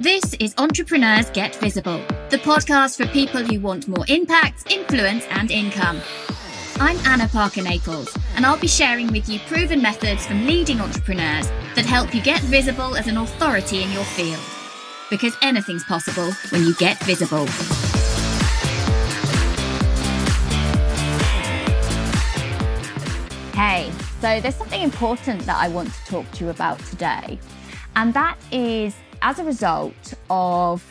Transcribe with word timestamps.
This 0.00 0.34
is 0.34 0.54
Entrepreneurs 0.58 1.28
Get 1.30 1.56
Visible, 1.56 1.98
the 2.30 2.38
podcast 2.38 2.96
for 2.96 3.08
people 3.08 3.42
who 3.42 3.58
want 3.58 3.88
more 3.88 4.04
impact, 4.06 4.70
influence, 4.70 5.24
and 5.30 5.50
income. 5.50 6.00
I'm 6.78 6.96
Anna 6.98 7.26
Parker 7.26 7.62
Naples, 7.62 8.16
and 8.36 8.46
I'll 8.46 8.60
be 8.60 8.68
sharing 8.68 9.08
with 9.08 9.28
you 9.28 9.40
proven 9.48 9.82
methods 9.82 10.24
from 10.24 10.46
leading 10.46 10.80
entrepreneurs 10.80 11.48
that 11.74 11.84
help 11.84 12.14
you 12.14 12.22
get 12.22 12.40
visible 12.42 12.94
as 12.94 13.08
an 13.08 13.16
authority 13.16 13.82
in 13.82 13.90
your 13.90 14.04
field. 14.04 14.38
Because 15.10 15.36
anything's 15.42 15.82
possible 15.82 16.30
when 16.50 16.62
you 16.62 16.76
get 16.76 17.02
visible. 17.02 17.46
Hey, 23.52 23.90
so 24.20 24.40
there's 24.40 24.54
something 24.54 24.82
important 24.82 25.44
that 25.46 25.56
I 25.56 25.66
want 25.66 25.92
to 25.92 26.04
talk 26.04 26.30
to 26.30 26.44
you 26.44 26.50
about 26.50 26.78
today, 26.86 27.40
and 27.98 28.14
that 28.14 28.38
is 28.52 28.94
as 29.22 29.40
a 29.40 29.44
result 29.44 30.14
of 30.30 30.84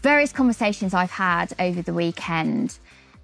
various 0.00 0.32
conversations 0.32 0.94
I've 0.94 1.10
had 1.10 1.52
over 1.58 1.82
the 1.82 1.92
weekend. 1.92 2.78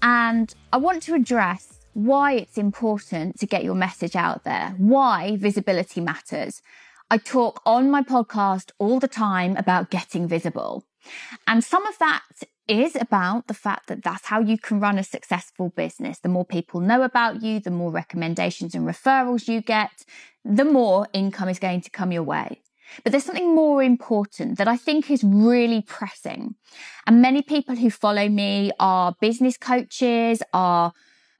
And 0.00 0.54
I 0.72 0.76
want 0.76 1.02
to 1.02 1.14
address 1.14 1.80
why 1.92 2.34
it's 2.34 2.56
important 2.56 3.40
to 3.40 3.46
get 3.46 3.64
your 3.64 3.74
message 3.74 4.14
out 4.14 4.44
there, 4.44 4.76
why 4.78 5.36
visibility 5.38 6.00
matters. 6.00 6.62
I 7.10 7.18
talk 7.18 7.60
on 7.66 7.90
my 7.90 8.02
podcast 8.02 8.70
all 8.78 9.00
the 9.00 9.08
time 9.08 9.56
about 9.56 9.90
getting 9.90 10.28
visible. 10.28 10.84
And 11.48 11.64
some 11.64 11.84
of 11.88 11.98
that 11.98 12.22
is 12.68 12.94
about 12.94 13.48
the 13.48 13.54
fact 13.54 13.88
that 13.88 14.04
that's 14.04 14.26
how 14.26 14.38
you 14.38 14.56
can 14.56 14.78
run 14.78 15.00
a 15.00 15.02
successful 15.02 15.70
business. 15.70 16.20
The 16.20 16.28
more 16.28 16.44
people 16.44 16.78
know 16.78 17.02
about 17.02 17.42
you, 17.42 17.58
the 17.58 17.72
more 17.72 17.90
recommendations 17.90 18.72
and 18.72 18.86
referrals 18.86 19.48
you 19.48 19.62
get, 19.62 20.04
the 20.44 20.64
more 20.64 21.08
income 21.12 21.48
is 21.48 21.58
going 21.58 21.80
to 21.80 21.90
come 21.90 22.12
your 22.12 22.22
way. 22.22 22.60
But 23.02 23.12
there's 23.12 23.24
something 23.24 23.54
more 23.54 23.82
important 23.82 24.58
that 24.58 24.68
I 24.68 24.76
think 24.76 25.10
is 25.10 25.24
really 25.24 25.82
pressing. 25.82 26.54
And 27.06 27.22
many 27.22 27.42
people 27.42 27.76
who 27.76 27.90
follow 27.90 28.28
me 28.28 28.72
are 28.78 29.14
business 29.20 29.56
coaches, 29.56 30.42
are 30.52 30.92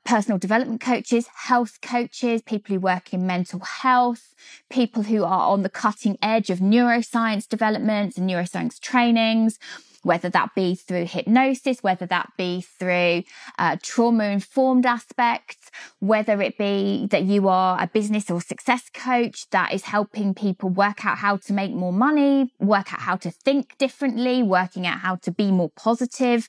personal 0.04 0.38
development 0.38 0.80
coaches, 0.80 1.28
health 1.34 1.80
coaches, 1.82 2.42
people 2.42 2.74
who 2.74 2.80
work 2.80 3.12
in 3.12 3.26
mental 3.26 3.60
health, 3.60 4.34
people 4.70 5.02
who 5.04 5.24
are 5.24 5.48
on 5.48 5.62
the 5.62 5.68
cutting 5.68 6.16
edge 6.22 6.50
of 6.50 6.58
neuroscience 6.58 7.48
developments 7.48 8.16
and 8.16 8.28
neuroscience 8.28 8.80
trainings 8.80 9.58
whether 10.02 10.28
that 10.30 10.54
be 10.54 10.74
through 10.74 11.06
hypnosis, 11.06 11.82
whether 11.82 12.06
that 12.06 12.30
be 12.36 12.60
through 12.60 13.22
uh, 13.58 13.76
trauma 13.82 14.24
informed 14.24 14.86
aspects, 14.86 15.70
whether 15.98 16.40
it 16.40 16.56
be 16.56 17.06
that 17.10 17.24
you 17.24 17.48
are 17.48 17.80
a 17.80 17.86
business 17.86 18.30
or 18.30 18.40
success 18.40 18.90
coach 18.92 19.48
that 19.50 19.72
is 19.72 19.84
helping 19.84 20.34
people 20.34 20.70
work 20.70 21.04
out 21.04 21.18
how 21.18 21.36
to 21.36 21.52
make 21.52 21.72
more 21.72 21.92
money, 21.92 22.52
work 22.58 22.92
out 22.92 23.00
how 23.00 23.16
to 23.16 23.30
think 23.30 23.76
differently, 23.78 24.42
working 24.42 24.86
out 24.86 25.00
how 25.00 25.16
to 25.16 25.30
be 25.30 25.50
more 25.50 25.70
positive. 25.76 26.48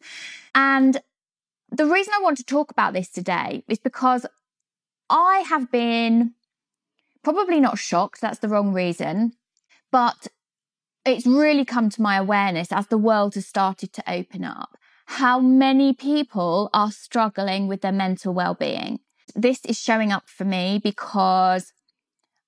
And 0.56 1.02
the 1.72 1.86
reason 1.86 2.14
I 2.16 2.22
want 2.22 2.38
to 2.38 2.44
talk 2.44 2.72
about 2.72 2.94
this 2.94 3.10
today 3.10 3.64
is 3.68 3.80
because 3.80 4.26
I 5.10 5.44
have 5.50 5.72
been 5.72 6.34
probably 7.24 7.60
not 7.60 7.78
shocked, 7.78 8.22
that's 8.22 8.40
the 8.40 8.48
wrong 8.48 8.74
reason, 8.74 9.34
but 9.92 10.28
it's 11.06 11.26
really 11.26 11.66
come 11.66 11.90
to 11.90 12.02
my 12.02 12.18
awareness 12.18 12.72
as 12.72 12.88
the 12.88 12.98
world 12.98 13.36
has 13.36 13.48
started 13.48 13.94
to 13.94 14.12
open 14.12 14.44
up 14.44 14.78
how 15.06 15.40
many 15.40 15.94
people 15.94 16.70
are 16.74 16.92
struggling 16.92 17.68
with 17.68 17.82
their 17.82 17.92
mental 17.92 18.34
well-being. 18.34 19.00
This 19.36 19.66
is 19.66 19.78
showing 19.78 20.12
up 20.12 20.30
for 20.30 20.46
me 20.46 20.80
because 20.82 21.74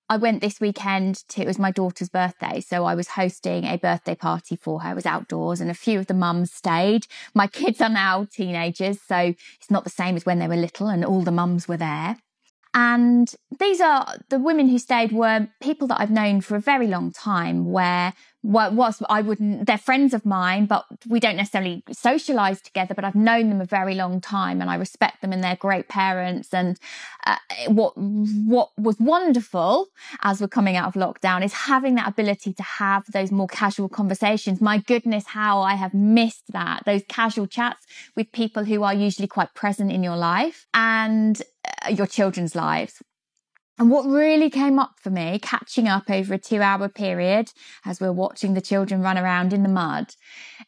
I 0.08 0.18
went 0.18 0.42
this 0.42 0.62
weekend 0.62 1.28
to 1.30 1.42
it 1.42 1.48
was 1.48 1.60
my 1.60 1.72
daughter's 1.72 2.10
birthday, 2.10 2.62
so 2.62 2.86
I 2.86 2.96
was 2.96 3.10
hosting 3.10 3.66
a 3.66 3.78
birthday 3.78 4.16
party 4.16 4.56
for 4.56 4.82
her. 4.82 4.92
It 4.92 4.96
was 4.96 5.06
outdoors 5.06 5.60
and 5.60 5.72
a 5.72 5.74
few 5.74 6.00
of 6.00 6.08
the 6.08 6.14
mums 6.14 6.54
stayed. 6.54 7.08
My 7.34 7.48
kids 7.48 7.82
are 7.82 7.90
now 7.90 8.26
teenagers, 8.26 9.00
so 9.02 9.18
it's 9.18 9.72
not 9.72 9.84
the 9.84 9.90
same 9.90 10.16
as 10.16 10.26
when 10.26 10.40
they 10.40 10.48
were 10.48 10.56
little 10.56 10.88
and 10.88 11.04
all 11.04 11.22
the 11.22 11.32
mums 11.32 11.68
were 11.68 11.78
there. 11.78 12.18
And 12.74 13.34
these 13.60 13.80
are 13.82 14.16
the 14.30 14.40
women 14.40 14.68
who 14.68 14.80
stayed 14.80 15.12
were 15.12 15.48
people 15.62 15.88
that 15.88 16.02
I've 16.02 16.10
known 16.10 16.42
for 16.42 16.56
a 16.56 16.60
very 16.60 16.88
long 16.88 17.12
time, 17.12 17.72
where 17.72 18.14
what 18.42 18.74
was 18.74 19.02
I 19.10 19.22
wouldn't 19.22 19.68
they're 19.68 19.78
friends 19.78 20.14
of 20.14 20.26
mine, 20.26 20.66
but 20.66 20.86
we 21.08 21.20
don't 21.20 21.38
necessarily 21.38 21.84
socialize 21.92 22.62
together. 22.62 22.94
But 22.94 23.06
I've 23.06 23.16
known 23.16 23.50
them 23.50 23.62
a 23.62 23.66
very 23.66 23.96
long 23.96 24.20
time, 24.22 24.60
and 24.60 24.70
I 24.70 24.76
respect 24.76 25.22
them 25.22 25.32
and 25.32 25.44
they're 25.44 25.56
great 25.56 25.88
parents. 25.88 26.54
And 26.54 26.78
uh, 27.26 27.38
what 27.68 27.94
what 27.96 28.70
was 28.78 28.98
wonderful 29.00 29.88
as 30.24 30.42
we're 30.42 30.48
coming 30.48 30.76
out 30.76 30.88
of 30.88 31.02
lockdown 31.02 31.44
is 31.44 31.54
having 31.54 31.96
that 31.96 32.08
ability 32.08 32.54
to 32.54 32.64
have 32.64 33.06
those 33.14 33.32
more 33.32 33.48
casual 33.48 33.88
conversations. 33.88 34.62
My 34.62 34.80
goodness, 34.80 35.28
how 35.28 35.62
I 35.62 35.76
have 35.76 35.94
missed 35.94 36.52
that 36.54 36.84
those 36.86 37.04
casual 37.08 37.46
chats 37.46 37.86
with 38.16 38.32
people 38.32 38.66
who 38.66 38.84
are 38.84 38.94
usually 38.94 39.28
quite 39.28 39.54
present 39.54 39.92
in 39.92 40.04
your 40.04 40.18
life 40.18 40.66
and 40.74 41.42
Uh, 41.66 41.90
your 41.90 42.08
children's 42.08 42.56
lives. 42.56 43.02
And 43.80 43.90
what 43.90 44.06
really 44.06 44.50
came 44.50 44.78
up 44.78 44.96
for 45.02 45.10
me, 45.10 45.40
catching 45.40 45.88
up 45.88 46.10
over 46.10 46.36
a 46.36 46.38
two 46.38 46.62
hour 46.62 46.88
period 46.90 47.52
as 47.86 48.00
we're 48.00 48.12
watching 48.12 48.54
the 48.54 48.62
children 48.62 49.02
run 49.02 49.18
around 49.18 49.52
in 49.52 49.64
the 49.64 49.70
mud, 49.70 50.14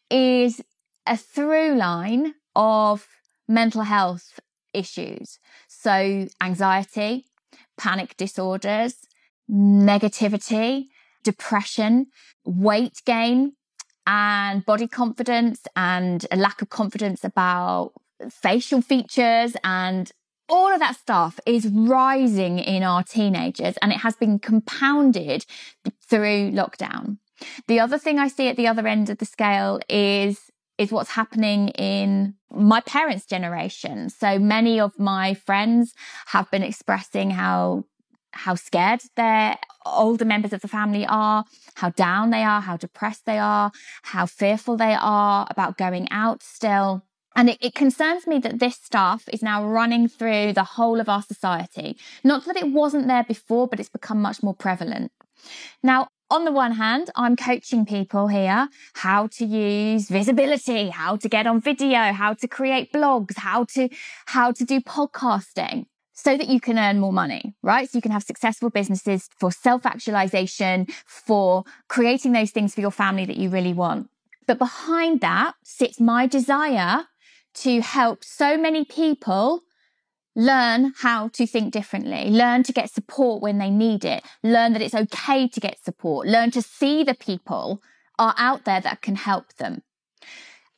is 0.09 0.61
a 1.05 1.15
through 1.15 1.75
line 1.75 2.33
of 2.55 3.07
mental 3.47 3.83
health 3.83 4.39
issues. 4.73 5.39
So, 5.67 6.27
anxiety, 6.41 7.25
panic 7.77 8.17
disorders, 8.17 8.95
negativity, 9.49 10.85
depression, 11.23 12.07
weight 12.43 13.01
gain, 13.05 13.53
and 14.07 14.65
body 14.65 14.87
confidence, 14.87 15.61
and 15.75 16.25
a 16.31 16.35
lack 16.35 16.61
of 16.61 16.69
confidence 16.69 17.23
about 17.23 17.93
facial 18.29 18.81
features 18.81 19.55
and 19.63 20.11
all 20.47 20.73
of 20.73 20.79
that 20.79 20.95
stuff 20.95 21.39
is 21.45 21.67
rising 21.67 22.59
in 22.59 22.83
our 22.83 23.03
teenagers 23.03 23.75
and 23.81 23.91
it 23.91 23.99
has 23.99 24.15
been 24.15 24.39
compounded 24.39 25.45
through 26.07 26.51
lockdown. 26.51 27.17
The 27.67 27.79
other 27.79 27.97
thing 27.97 28.19
I 28.19 28.27
see 28.27 28.47
at 28.47 28.55
the 28.55 28.67
other 28.67 28.87
end 28.87 29.09
of 29.09 29.17
the 29.17 29.25
scale 29.25 29.79
is 29.89 30.51
is 30.77 30.91
what's 30.91 31.11
happening 31.11 31.69
in 31.69 32.35
my 32.51 32.81
parents' 32.81 33.25
generation. 33.25 34.09
So 34.09 34.37
many 34.39 34.77
of 34.77 34.99
my 34.99 35.33
friends 35.33 35.93
have 36.27 36.51
been 36.51 36.63
expressing 36.63 37.31
how 37.31 37.85
how 38.31 38.55
scared 38.55 39.01
their 39.15 39.57
older 39.85 40.25
members 40.25 40.51
of 40.51 40.61
the 40.61 40.67
family 40.67 41.05
are, 41.05 41.45
how 41.75 41.89
down 41.91 42.31
they 42.31 42.43
are, 42.43 42.59
how 42.59 42.75
depressed 42.75 43.25
they 43.25 43.37
are, 43.37 43.71
how 44.03 44.25
fearful 44.25 44.75
they 44.75 44.93
are 44.99 45.47
about 45.49 45.77
going 45.77 46.11
out 46.11 46.43
still. 46.43 47.04
And 47.35 47.49
it, 47.49 47.57
it, 47.59 47.75
concerns 47.75 48.25
me 48.25 48.39
that 48.39 48.59
this 48.59 48.75
stuff 48.75 49.27
is 49.31 49.43
now 49.43 49.65
running 49.65 50.07
through 50.07 50.53
the 50.53 50.63
whole 50.63 50.99
of 51.01 51.09
our 51.09 51.21
society. 51.21 51.97
Not 52.23 52.45
that 52.45 52.55
it 52.55 52.71
wasn't 52.71 53.07
there 53.07 53.23
before, 53.23 53.67
but 53.67 53.79
it's 53.79 53.89
become 53.89 54.21
much 54.21 54.41
more 54.41 54.53
prevalent. 54.55 55.11
Now, 55.83 56.07
on 56.31 56.45
the 56.45 56.51
one 56.51 56.71
hand, 56.71 57.11
I'm 57.15 57.35
coaching 57.35 57.85
people 57.85 58.27
here 58.27 58.69
how 58.93 59.27
to 59.27 59.45
use 59.45 60.07
visibility, 60.09 60.89
how 60.89 61.17
to 61.17 61.29
get 61.29 61.45
on 61.45 61.61
video, 61.61 62.13
how 62.13 62.33
to 62.33 62.47
create 62.47 62.91
blogs, 62.91 63.37
how 63.37 63.65
to, 63.75 63.89
how 64.27 64.51
to 64.51 64.63
do 64.63 64.79
podcasting 64.81 65.85
so 66.13 66.37
that 66.37 66.47
you 66.47 66.59
can 66.59 66.79
earn 66.79 66.99
more 66.99 67.13
money, 67.13 67.53
right? 67.61 67.89
So 67.89 67.97
you 67.97 68.01
can 68.01 68.11
have 68.11 68.23
successful 68.23 68.69
businesses 68.69 69.29
for 69.37 69.51
self 69.51 69.85
actualization, 69.85 70.87
for 71.05 71.65
creating 71.89 72.31
those 72.31 72.51
things 72.51 72.73
for 72.73 72.81
your 72.81 72.91
family 72.91 73.25
that 73.25 73.37
you 73.37 73.49
really 73.49 73.73
want. 73.73 74.09
But 74.47 74.57
behind 74.57 75.21
that 75.21 75.55
sits 75.63 75.99
my 75.99 76.25
desire 76.27 77.05
to 77.55 77.81
help 77.81 78.23
so 78.23 78.57
many 78.57 78.85
people 78.85 79.61
learn 80.35 80.93
how 80.97 81.29
to 81.29 81.47
think 81.47 81.71
differently, 81.71 82.29
learn 82.29 82.63
to 82.63 82.73
get 82.73 82.91
support 82.91 83.41
when 83.41 83.57
they 83.57 83.69
need 83.69 84.03
it, 84.03 84.23
learn 84.43 84.73
that 84.73 84.81
it's 84.81 84.93
okay 84.93 85.47
to 85.47 85.59
get 85.59 85.83
support, 85.83 86.27
learn 86.27 86.51
to 86.51 86.61
see 86.61 87.03
the 87.03 87.13
people 87.13 87.81
are 88.19 88.35
out 88.37 88.65
there 88.65 88.81
that 88.81 89.01
can 89.01 89.15
help 89.15 89.53
them. 89.55 89.81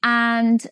And 0.04 0.66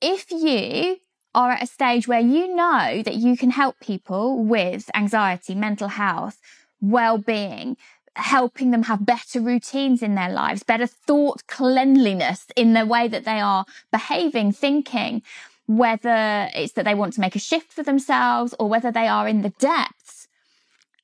if 0.00 0.30
you 0.32 0.96
are 1.34 1.52
at 1.52 1.62
a 1.62 1.66
stage 1.66 2.08
where 2.08 2.20
you 2.20 2.54
know 2.54 3.02
that 3.04 3.14
you 3.14 3.36
can 3.36 3.50
help 3.50 3.78
people 3.80 4.44
with 4.44 4.90
anxiety, 4.94 5.54
mental 5.54 5.88
health, 5.88 6.38
well-being, 6.80 7.76
helping 8.16 8.70
them 8.70 8.84
have 8.84 9.06
better 9.06 9.40
routines 9.40 10.02
in 10.02 10.14
their 10.14 10.30
lives, 10.30 10.62
better 10.62 10.86
thought 10.86 11.46
cleanliness 11.46 12.46
in 12.56 12.74
the 12.74 12.86
way 12.86 13.08
that 13.08 13.24
they 13.24 13.40
are 13.40 13.64
behaving, 13.90 14.52
thinking, 14.52 15.22
whether 15.66 16.48
it's 16.54 16.72
that 16.74 16.84
they 16.84 16.94
want 16.94 17.14
to 17.14 17.20
make 17.20 17.36
a 17.36 17.40
shift 17.40 17.72
for 17.72 17.82
themselves 17.82 18.54
or 18.58 18.68
whether 18.68 18.90
they 18.90 19.08
are 19.08 19.26
in 19.26 19.42
the 19.42 19.50
depths. 19.50 20.28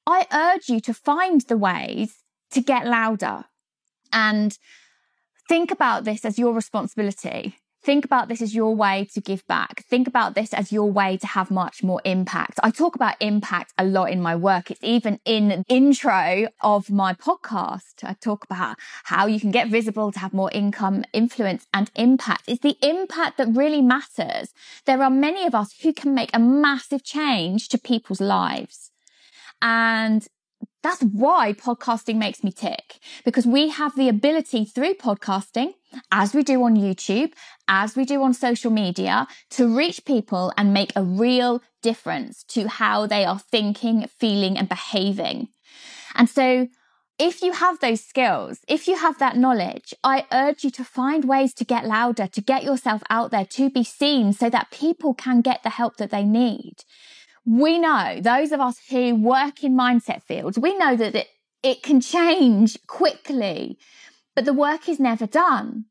I 0.06 0.26
urge 0.32 0.68
you 0.68 0.80
to 0.80 0.94
find 0.94 1.40
the 1.42 1.56
ways 1.56 2.16
to 2.50 2.60
get 2.60 2.86
louder 2.86 3.44
and 4.12 4.58
think 5.48 5.70
about 5.70 6.04
this 6.04 6.24
as 6.24 6.38
your 6.38 6.52
responsibility 6.52 7.56
think 7.88 8.04
about 8.04 8.28
this 8.28 8.42
as 8.42 8.54
your 8.54 8.76
way 8.76 9.08
to 9.14 9.18
give 9.18 9.46
back. 9.46 9.82
Think 9.88 10.06
about 10.06 10.34
this 10.34 10.52
as 10.52 10.70
your 10.70 10.92
way 10.92 11.16
to 11.16 11.26
have 11.26 11.50
much 11.50 11.82
more 11.82 12.02
impact. 12.04 12.60
I 12.62 12.70
talk 12.70 12.94
about 12.94 13.14
impact 13.18 13.72
a 13.78 13.84
lot 13.86 14.10
in 14.10 14.20
my 14.20 14.36
work. 14.36 14.70
It's 14.70 14.84
even 14.84 15.20
in 15.24 15.48
the 15.48 15.64
intro 15.68 16.48
of 16.60 16.90
my 16.90 17.14
podcast. 17.14 18.04
I 18.04 18.12
talk 18.12 18.44
about 18.44 18.76
how 19.04 19.24
you 19.24 19.40
can 19.40 19.50
get 19.50 19.68
visible 19.68 20.12
to 20.12 20.18
have 20.18 20.34
more 20.34 20.50
income, 20.52 21.02
influence 21.14 21.66
and 21.72 21.90
impact. 21.94 22.42
It's 22.46 22.60
the 22.60 22.76
impact 22.82 23.38
that 23.38 23.56
really 23.56 23.80
matters. 23.80 24.52
There 24.84 25.02
are 25.02 25.08
many 25.08 25.46
of 25.46 25.54
us 25.54 25.72
who 25.80 25.94
can 25.94 26.12
make 26.14 26.30
a 26.34 26.38
massive 26.38 27.02
change 27.02 27.70
to 27.70 27.78
people's 27.78 28.20
lives. 28.20 28.90
And 29.62 30.28
that's 30.82 31.02
why 31.02 31.52
podcasting 31.54 32.16
makes 32.16 32.44
me 32.44 32.52
tick 32.52 32.98
because 33.24 33.46
we 33.46 33.68
have 33.68 33.96
the 33.96 34.08
ability 34.08 34.64
through 34.64 34.94
podcasting, 34.94 35.74
as 36.12 36.34
we 36.34 36.42
do 36.42 36.62
on 36.62 36.76
YouTube, 36.76 37.32
as 37.66 37.96
we 37.96 38.04
do 38.04 38.22
on 38.22 38.32
social 38.32 38.70
media, 38.70 39.26
to 39.50 39.74
reach 39.74 40.04
people 40.04 40.52
and 40.56 40.72
make 40.72 40.92
a 40.94 41.02
real 41.02 41.62
difference 41.82 42.44
to 42.44 42.68
how 42.68 43.06
they 43.06 43.24
are 43.24 43.38
thinking, 43.38 44.06
feeling, 44.18 44.56
and 44.56 44.68
behaving. 44.68 45.48
And 46.14 46.28
so, 46.28 46.68
if 47.18 47.42
you 47.42 47.50
have 47.50 47.80
those 47.80 48.04
skills, 48.04 48.60
if 48.68 48.86
you 48.86 48.96
have 48.96 49.18
that 49.18 49.36
knowledge, 49.36 49.92
I 50.04 50.26
urge 50.30 50.62
you 50.62 50.70
to 50.70 50.84
find 50.84 51.24
ways 51.24 51.52
to 51.54 51.64
get 51.64 51.84
louder, 51.84 52.28
to 52.28 52.40
get 52.40 52.62
yourself 52.62 53.02
out 53.10 53.32
there, 53.32 53.44
to 53.44 53.70
be 53.70 53.82
seen 53.82 54.32
so 54.32 54.48
that 54.48 54.70
people 54.70 55.14
can 55.14 55.40
get 55.40 55.64
the 55.64 55.70
help 55.70 55.96
that 55.96 56.12
they 56.12 56.22
need 56.22 56.76
we 57.48 57.78
know 57.78 58.20
those 58.20 58.52
of 58.52 58.60
us 58.60 58.78
who 58.90 59.14
work 59.14 59.64
in 59.64 59.74
mindset 59.74 60.22
fields, 60.22 60.58
we 60.58 60.76
know 60.76 60.94
that 60.96 61.14
it, 61.14 61.28
it 61.62 61.82
can 61.82 62.00
change 62.00 62.76
quickly, 62.86 63.78
but 64.36 64.44
the 64.44 64.52
work 64.52 64.88
is 64.88 65.00
never 65.00 65.26
done. 65.26 65.86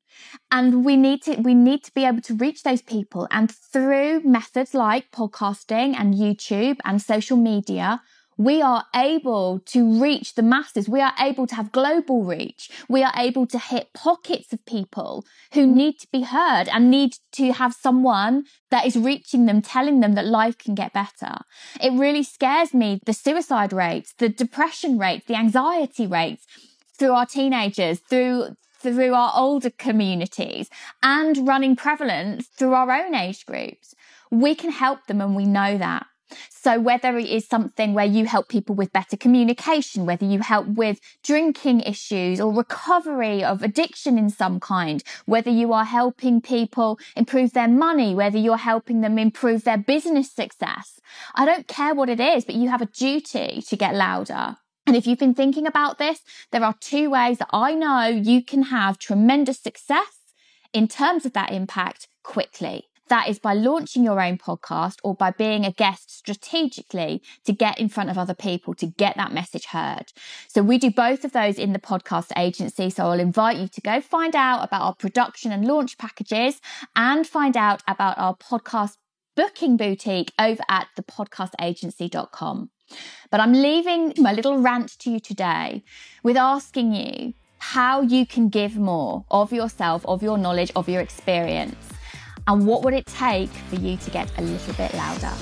And 0.51 0.86
we 0.86 0.95
need 0.98 1.24
to, 1.24 1.36
we 1.36 1.56
need 1.56 1.83
to 1.86 1.94
be 1.94 2.06
able 2.06 2.21
to 2.21 2.36
reach 2.36 2.63
those 2.63 2.81
people. 2.81 3.27
And 3.31 3.51
through 3.51 4.21
methods 4.21 4.74
like 4.74 5.12
podcasting 5.12 5.95
and 5.98 6.13
YouTube 6.13 6.77
and 6.86 7.01
social 7.01 7.38
media, 7.38 8.01
we 8.38 8.62
are 8.62 8.86
able 8.95 9.60
to 9.66 10.00
reach 10.00 10.36
the 10.36 10.44
masses. 10.44 10.88
We 10.88 11.01
are 11.01 11.13
able 11.19 11.48
to 11.48 11.56
have 11.56 11.72
global 11.72 12.24
reach. 12.24 12.69
We 12.88 13.04
are 13.04 13.13
able 13.16 13.48
to 13.48 13.57
hit 13.57 13.94
pockets 13.94 14.54
of 14.54 14.66
people 14.66 15.25
who 15.54 15.66
need 15.66 16.00
to 16.00 16.07
be 16.12 16.22
heard 16.22 16.68
and 16.69 16.92
need 16.92 17.18
to 17.34 17.51
have 17.54 17.74
someone 17.74 18.45
that 18.69 18.86
is 18.86 18.95
reaching 18.95 19.48
them, 19.48 19.62
telling 19.62 20.01
them 20.01 20.13
that 20.13 20.25
life 20.25 20.57
can 20.57 20.75
get 20.75 20.94
better. 20.94 21.38
It 21.81 21.94
really 21.94 22.24
scares 22.24 22.74
me 22.74 23.00
the 23.06 23.13
suicide 23.13 23.74
rates, 23.74 24.13
the 24.18 24.30
depression 24.30 25.00
rates, 25.00 25.25
the 25.25 25.36
anxiety 25.36 26.06
rates 26.06 26.45
through 26.98 27.12
our 27.12 27.25
teenagers, 27.25 28.00
through 28.00 28.56
through 28.80 29.12
our 29.12 29.31
older 29.36 29.72
communities 29.72 30.69
and 31.01 31.48
running 31.48 31.75
prevalent 31.75 32.45
through 32.45 32.75
our 32.75 32.92
own 32.92 33.16
age 33.16 33.44
groups. 33.48 33.95
We 34.30 34.54
can 34.54 34.72
help 34.72 35.07
them 35.07 35.19
and 35.19 35.36
we 35.36 35.45
know 35.45 35.80
that. 35.80 36.06
So 36.50 36.79
whether 36.79 37.18
it 37.18 37.29
is 37.29 37.47
something 37.47 37.94
where 37.94 38.06
you 38.06 38.25
help 38.25 38.50
people 38.50 38.75
with 38.75 38.91
better 38.91 39.15
communication, 39.15 40.06
whether 40.06 40.25
you 40.25 40.39
help 40.39 40.68
with 40.68 41.00
drinking 41.24 41.81
issues 41.81 42.39
or 42.41 42.53
recovery 42.53 43.44
of 43.44 43.63
addiction 43.63 44.18
in 44.18 44.29
some 44.29 44.59
kind, 44.59 45.03
whether 45.25 45.50
you 45.50 45.74
are 45.74 45.85
helping 45.85 46.41
people 46.41 47.00
improve 47.15 47.53
their 47.53 47.68
money, 47.68 48.13
whether 48.13 48.38
you're 48.38 48.57
helping 48.57 49.01
them 49.01 49.18
improve 49.18 49.63
their 49.63 49.77
business 49.77 50.31
success. 50.31 51.00
I 51.35 51.45
don't 51.45 51.68
care 51.68 51.95
what 51.95 52.09
it 52.09 52.19
is, 52.19 52.44
but 52.44 52.56
you 52.56 52.69
have 52.69 52.81
a 52.81 52.88
duty 52.88 53.62
to 53.68 53.77
get 53.77 53.95
louder. 53.95 54.57
And 54.85 54.95
if 54.95 55.06
you've 55.06 55.19
been 55.19 55.33
thinking 55.33 55.68
about 55.68 55.97
this, 55.97 56.21
there 56.51 56.63
are 56.63 56.75
two 56.79 57.09
ways 57.09 57.39
that 57.39 57.50
I 57.51 57.74
know 57.74 58.07
you 58.07 58.44
can 58.44 58.63
have 58.63 58.97
tremendous 58.97 59.59
success 59.59 60.18
in 60.74 60.88
terms 60.88 61.25
of 61.25 61.33
that 61.33 61.51
impact 61.51 62.07
quickly. 62.24 62.87
That 63.09 63.30
is 63.30 63.39
by 63.39 63.54
launching 63.54 64.04
your 64.04 64.21
own 64.21 64.38
podcast 64.38 64.98
or 65.04 65.15
by 65.15 65.31
being 65.31 65.65
a 65.65 65.71
guest 65.71 66.12
strategically 66.12 67.21
to 67.45 67.54
get 67.54 67.80
in 67.80 67.88
front 67.88 68.09
of 68.09 68.18
other 68.18 68.33
people 68.33 68.74
to 68.75 68.86
get 68.86 69.15
that 69.15 69.31
message 69.31 69.65
heard. 69.68 70.12
So 70.48 70.62
we 70.62 70.77
do 70.77 70.92
both 70.92 71.24
of 71.24 71.31
those 71.31 71.57
in 71.57 71.74
the 71.74 71.80
podcast 71.80 72.31
agency. 72.38 72.89
So 72.89 73.06
I'll 73.06 73.19
invite 73.19 73.57
you 73.57 73.68
to 73.69 73.81
go 73.81 74.01
find 74.01 74.36
out 74.36 74.63
about 74.63 74.81
our 74.81 74.95
production 74.95 75.51
and 75.51 75.65
launch 75.65 75.98
packages 75.98 76.59
and 76.95 77.25
find 77.25 77.56
out 77.56 77.81
about 77.88 78.18
our 78.18 78.36
podcast 78.36 78.98
booking 79.36 79.77
boutique 79.77 80.33
over 80.38 80.63
at 80.68 80.88
thepodcastagency.com. 80.98 82.71
But 83.30 83.39
I'm 83.39 83.53
leaving 83.53 84.13
my 84.18 84.33
little 84.33 84.57
rant 84.57 84.98
to 85.00 85.12
you 85.12 85.19
today 85.19 85.83
with 86.24 86.38
asking 86.38 86.94
you 86.94 87.33
how 87.60 88.01
you 88.01 88.25
can 88.25 88.50
give 88.50 88.77
more 88.77 89.25
of 89.31 89.51
yourself, 89.51 90.06
of 90.06 90.21
your 90.21 90.38
knowledge, 90.38 90.71
of 90.75 90.88
your 90.89 91.01
experience 91.01 91.87
and 92.47 92.65
what 92.65 92.83
would 92.83 92.94
it 92.94 93.05
take 93.05 93.49
for 93.49 93.75
you 93.75 93.97
to 93.97 94.09
get 94.09 94.31
a 94.38 94.41
little 94.41 94.73
bit 94.73 94.94
louder? 94.94 95.33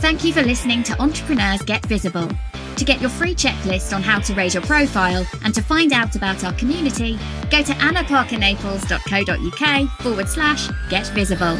Thank 0.00 0.24
you 0.24 0.32
for 0.32 0.42
listening 0.42 0.82
to 0.84 0.98
Entrepreneurs 1.00 1.60
Get 1.62 1.84
Visible. 1.86 2.28
To 2.76 2.84
get 2.84 3.00
your 3.00 3.10
free 3.10 3.34
checklist 3.34 3.92
on 3.94 4.02
how 4.02 4.20
to 4.20 4.34
raise 4.34 4.54
your 4.54 4.62
profile 4.62 5.26
and 5.42 5.52
to 5.54 5.60
find 5.60 5.92
out 5.92 6.14
about 6.14 6.44
our 6.44 6.52
community, 6.52 7.18
go 7.50 7.62
to 7.62 7.72
annaparkernaples.co.uk 7.72 9.90
forward 10.00 10.28
slash 10.28 10.70
get 10.88 11.08
visible. 11.08 11.58